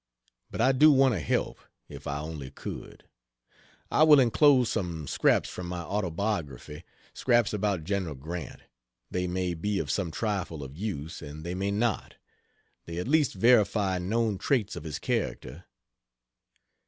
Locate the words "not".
11.69-12.15